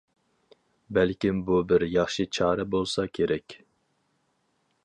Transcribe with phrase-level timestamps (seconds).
[0.97, 3.59] بەلكىم بۇ بىر ياخشى چارە بولسا كېرەك.